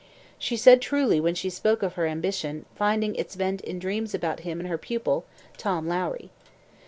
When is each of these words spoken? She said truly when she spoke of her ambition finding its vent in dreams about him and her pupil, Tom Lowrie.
She 0.39 0.57
said 0.57 0.81
truly 0.81 1.21
when 1.21 1.35
she 1.35 1.51
spoke 1.51 1.83
of 1.83 1.93
her 1.93 2.07
ambition 2.07 2.65
finding 2.75 3.13
its 3.13 3.35
vent 3.35 3.61
in 3.61 3.77
dreams 3.77 4.15
about 4.15 4.39
him 4.39 4.59
and 4.59 4.67
her 4.67 4.79
pupil, 4.79 5.25
Tom 5.57 5.85
Lowrie. 5.87 6.31